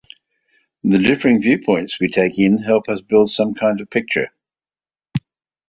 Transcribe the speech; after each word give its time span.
The 0.83 0.97
differing 0.97 1.43
viewpoints 1.43 1.99
we 1.99 2.07
take 2.07 2.39
in 2.39 2.57
help 2.57 2.89
us 2.89 3.01
build 3.01 3.29
some 3.29 3.53
kind 3.53 3.79
of 3.79 3.87
picture. 3.91 4.29